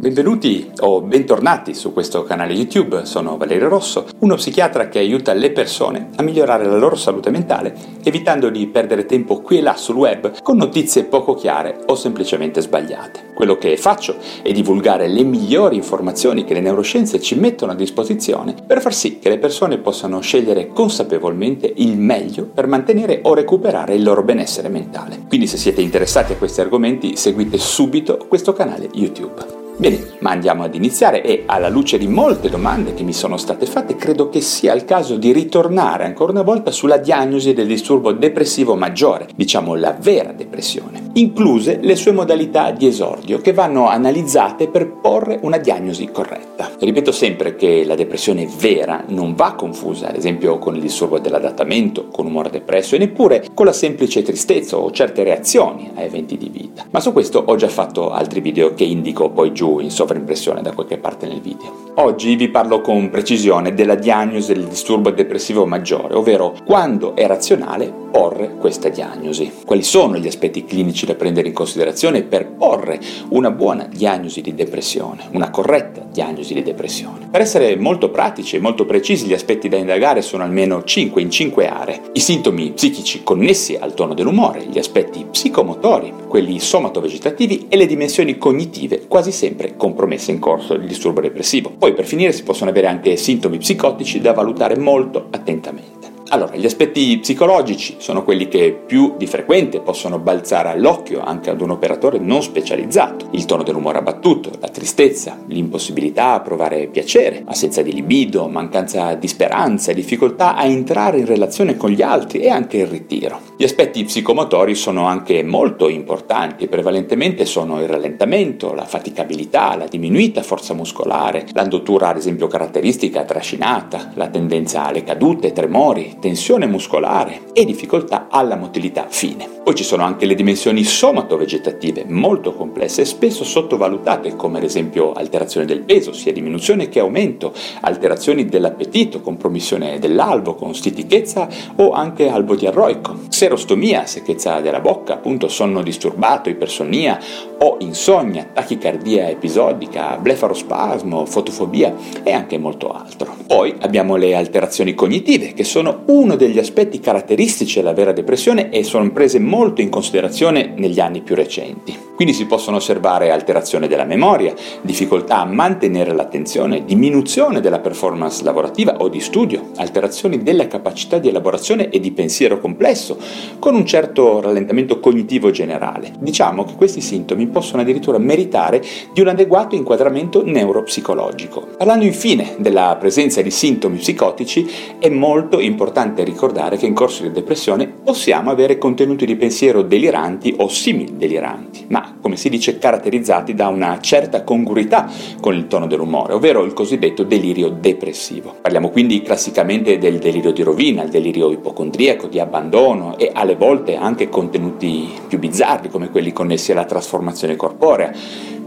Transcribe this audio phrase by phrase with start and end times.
[0.00, 5.50] Benvenuti o bentornati su questo canale YouTube, sono Valerio Rosso, uno psichiatra che aiuta le
[5.50, 9.96] persone a migliorare la loro salute mentale, evitando di perdere tempo qui e là sul
[9.96, 13.32] web con notizie poco chiare o semplicemente sbagliate.
[13.34, 18.54] Quello che faccio è divulgare le migliori informazioni che le neuroscienze ci mettono a disposizione
[18.64, 23.96] per far sì che le persone possano scegliere consapevolmente il meglio per mantenere o recuperare
[23.96, 25.24] il loro benessere mentale.
[25.26, 29.66] Quindi se siete interessati a questi argomenti seguite subito questo canale YouTube.
[29.78, 33.64] Bene, ma andiamo ad iniziare e alla luce di molte domande che mi sono state
[33.64, 38.10] fatte, credo che sia il caso di ritornare ancora una volta sulla diagnosi del disturbo
[38.10, 44.68] depressivo maggiore, diciamo la vera depressione, incluse le sue modalità di esordio che vanno analizzate
[44.68, 46.70] per porre una diagnosi corretta.
[46.78, 52.06] Ripeto sempre che la depressione vera non va confusa, ad esempio con il disturbo dell'adattamento,
[52.08, 56.48] con umore depresso e neppure con la semplice tristezza o certe reazioni a eventi di
[56.50, 56.86] vita.
[56.90, 60.72] Ma su questo ho già fatto altri video che indico poi giù in sovraimpressione da
[60.72, 61.86] qualche parte nel video.
[61.96, 68.06] Oggi vi parlo con precisione della diagnosi del disturbo depressivo maggiore, ovvero quando è razionale
[68.10, 69.52] porre questa diagnosi.
[69.64, 73.00] Quali sono gli aspetti clinici da prendere in considerazione per porre
[73.30, 77.28] una buona diagnosi di depressione, una corretta diagnosi di depressione?
[77.30, 81.30] Per essere molto pratici e molto precisi, gli aspetti da indagare sono almeno 5 in
[81.30, 82.00] 5 aree.
[82.12, 88.38] I sintomi psichici connessi al tono dell'umore, gli aspetti psicomotori, quelli somatovegetativi e le dimensioni
[88.38, 91.72] cognitive, quasi sempre compromesse in corso del disturbo depressivo.
[91.76, 95.97] Poi per finire si possono avere anche sintomi psicotici da valutare molto attentamente.
[96.30, 101.62] Allora, gli aspetti psicologici sono quelli che più di frequente possono balzare all'occhio anche ad
[101.62, 103.28] un operatore non specializzato.
[103.30, 109.26] Il tono dell'umore abbattuto, la tristezza, l'impossibilità a provare piacere, assenza di libido, mancanza di
[109.26, 113.40] speranza, difficoltà a entrare in relazione con gli altri e anche il ritiro.
[113.56, 120.42] Gli aspetti psicomotori sono anche molto importanti prevalentemente sono il rallentamento, la faticabilità, la diminuita
[120.42, 127.64] forza muscolare, l'andottura ad esempio caratteristica trascinata, la tendenza alle cadute, tremori, tensione muscolare e
[127.64, 129.56] difficoltà alla motilità fine.
[129.62, 135.12] Poi ci sono anche le dimensioni somato-vegetative, molto complesse e spesso sottovalutate, come ad esempio
[135.12, 142.28] alterazione del peso, sia diminuzione che aumento, alterazioni dell'appetito, compromissione dell'albo con stitichezza o anche
[142.28, 147.18] albo diarroico, serostomia, secchezza della bocca, appunto sonno disturbato, ipersonia
[147.58, 153.34] o insonnia, tachicardia episodica, blefarospasmo, fotofobia e anche molto altro.
[153.46, 158.82] Poi abbiamo le alterazioni cognitive, che sono uno degli aspetti caratteristici della vera depressione e
[158.82, 161.94] sono prese molto in considerazione negli anni più recenti.
[162.14, 168.96] Quindi si possono osservare alterazione della memoria, difficoltà a mantenere l'attenzione, diminuzione della performance lavorativa
[168.96, 173.18] o di studio, alterazioni della capacità di elaborazione e di pensiero complesso,
[173.58, 176.12] con un certo rallentamento cognitivo generale.
[176.18, 178.82] Diciamo che questi sintomi possono addirittura meritare
[179.12, 181.68] di un adeguato inquadramento neuropsicologico.
[181.76, 187.32] Parlando infine della presenza di sintomi psicotici, è molto importante ricordare che in corso di
[187.32, 193.54] depressione possiamo avere contenuti di pensiero deliranti o simili deliranti, ma come si dice, caratterizzati
[193.54, 195.10] da una certa congruità
[195.40, 198.54] con il tono dell'umore, ovvero il cosiddetto delirio depressivo.
[198.60, 203.96] Parliamo quindi classicamente del delirio di rovina, il delirio ipocondriaco, di abbandono e alle volte
[203.96, 208.12] anche contenuti più bizzarri come quelli connessi alla trasformazione corporea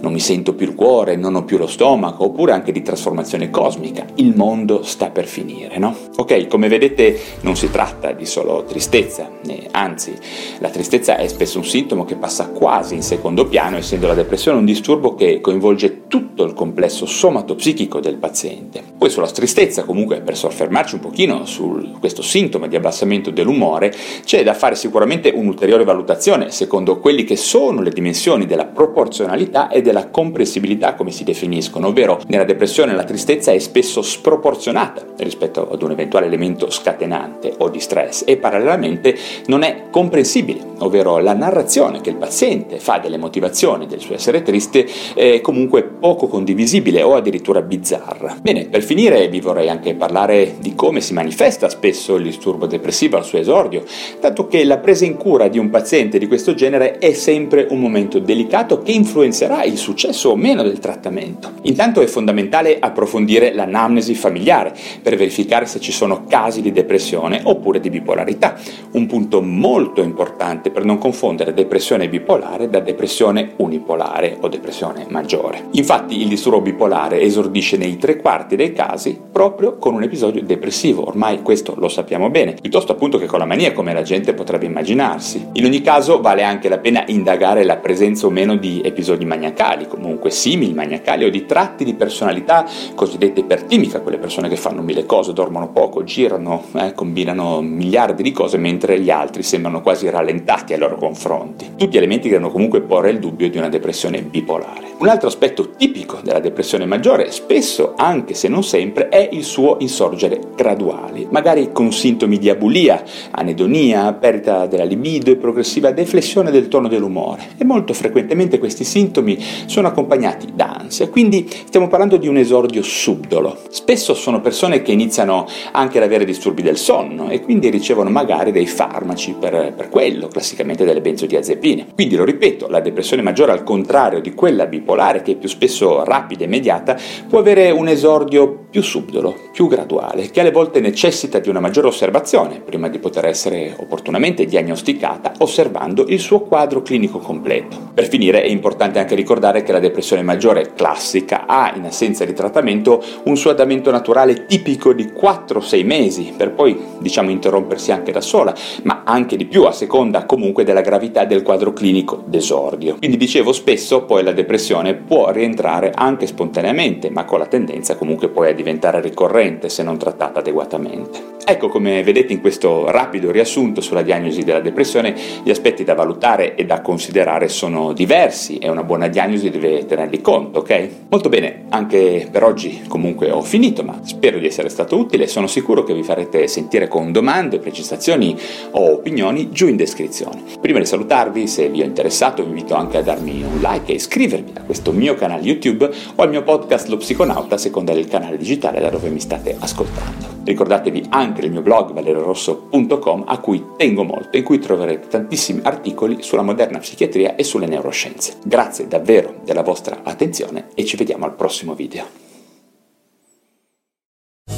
[0.00, 3.50] non mi sento più il cuore, non ho più lo stomaco, oppure anche di trasformazione
[3.50, 4.06] cosmica.
[4.16, 5.94] Il mondo sta per finire, no?
[6.16, 10.16] Ok, come vedete non si tratta di solo tristezza, eh, anzi
[10.58, 14.58] la tristezza è spesso un sintomo che passa quasi in secondo piano, essendo la depressione
[14.58, 18.82] un disturbo che coinvolge tutto il complesso somatopsichico del paziente.
[18.96, 23.92] Poi sulla tristezza, comunque, per soffermarci un pochino su questo sintomo di abbassamento dell'umore,
[24.24, 29.82] c'è da fare sicuramente un'ulteriore valutazione secondo quelli che sono le dimensioni della proporzionalità e
[29.82, 35.68] del della comprensibilità, come si definiscono, ovvero nella depressione la tristezza è spesso sproporzionata rispetto
[35.68, 39.16] ad un eventuale elemento scatenante o di stress e parallelamente
[39.46, 44.42] non è comprensibile, ovvero la narrazione che il paziente fa delle motivazioni del suo essere
[44.42, 48.36] triste è comunque poco condivisibile o addirittura bizzarra.
[48.40, 53.16] Bene, per finire vi vorrei anche parlare di come si manifesta spesso il disturbo depressivo
[53.16, 53.82] al suo esordio,
[54.20, 57.80] dato che la presa in cura di un paziente di questo genere è sempre un
[57.80, 61.52] momento delicato che influenzerà il successo o meno del trattamento.
[61.62, 64.72] Intanto è fondamentale approfondire l'anamnesi familiare
[65.02, 68.56] per verificare se ci sono casi di depressione oppure di bipolarità,
[68.92, 75.68] un punto molto importante per non confondere depressione bipolare da depressione unipolare o depressione maggiore.
[75.72, 81.06] Infatti il disturbo bipolare esordisce nei tre quarti dei casi proprio con un episodio depressivo,
[81.08, 84.66] ormai questo lo sappiamo bene, piuttosto appunto che con la mania come la gente potrebbe
[84.66, 85.48] immaginarsi.
[85.54, 89.69] In ogni caso vale anche la pena indagare la presenza o meno di episodi maniacali,
[89.86, 95.06] comunque simili maniacali o di tratti di personalità cosiddetta ipertimica, quelle persone che fanno mille
[95.06, 100.72] cose, dormono poco, girano, eh, combinano miliardi di cose mentre gli altri sembrano quasi rallentati
[100.72, 101.72] ai loro confronti.
[101.76, 104.88] Tutti elementi che devono comunque porre il dubbio di una depressione bipolare.
[104.98, 109.76] Un altro aspetto tipico della depressione maggiore, spesso anche se non sempre, è il suo
[109.80, 116.68] insorgere graduale, magari con sintomi di abulia, anedonia, perdita della libido e progressiva deflessione del
[116.68, 117.48] tono dell'umore.
[117.56, 122.82] E molto frequentemente questi sintomi sono accompagnati da ansia, quindi stiamo parlando di un esordio
[122.82, 123.58] subdolo.
[123.70, 128.52] Spesso sono persone che iniziano anche ad avere disturbi del sonno e quindi ricevono magari
[128.52, 131.88] dei farmaci per, per quello, classicamente delle benzodiazepine.
[131.94, 136.04] Quindi lo ripeto, la depressione maggiore al contrario di quella bipolare che è più spesso
[136.04, 136.96] rapida e immediata
[137.28, 141.88] può avere un esordio più subdolo, più graduale, che alle volte necessita di una maggiore
[141.88, 147.90] osservazione prima di poter essere opportunamente diagnosticata osservando il suo quadro clinico completo.
[147.92, 152.32] Per finire è importante anche ricordare che la depressione maggiore classica ha in assenza di
[152.32, 158.20] trattamento un suo andamento naturale tipico di 4-6 mesi per poi diciamo interrompersi anche da
[158.20, 158.54] sola,
[158.84, 162.96] ma anche di più a seconda comunque della gravità del quadro clinico d'esordio.
[162.98, 168.28] Quindi dicevo spesso poi la depressione può rientrare anche spontaneamente, ma con la tendenza comunque
[168.28, 169.39] poi a diventare ricorrente
[169.70, 171.39] se non trattata adeguatamente.
[171.50, 176.54] Ecco come vedete in questo rapido riassunto sulla diagnosi della depressione gli aspetti da valutare
[176.54, 180.88] e da considerare sono diversi e una buona diagnosi deve tenerli conto, ok?
[181.08, 185.48] Molto bene, anche per oggi comunque ho finito, ma spero di essere stato utile sono
[185.48, 188.38] sicuro che vi farete sentire con domande, precisazioni
[188.70, 190.44] o opinioni giù in descrizione.
[190.60, 193.96] Prima di salutarvi, se vi ho interessato, vi invito anche a darmi un like e
[193.96, 198.06] iscrivervi a questo mio canale YouTube o al mio podcast Lo Psiconauta, a seconda del
[198.06, 200.29] canale digitale da dove mi state ascoltando.
[200.44, 206.22] Ricordatevi anche il mio blog valerorosso.com a cui tengo molto, in cui troverete tantissimi articoli
[206.22, 208.38] sulla moderna psichiatria e sulle neuroscienze.
[208.44, 212.28] Grazie davvero della vostra attenzione e ci vediamo al prossimo video.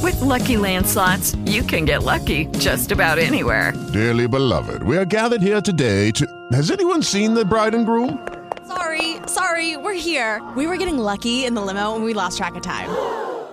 [0.02, 3.72] With lucky landslots, you can get lucky just about anywhere.
[3.92, 6.26] Dearly beloved, we are gathered here today to.
[6.52, 8.18] Has anyone seen the bride and groom?
[8.66, 10.40] Sorry, sorry, we're here.
[10.56, 12.90] We were getting lucky in the limo and we lost track of time.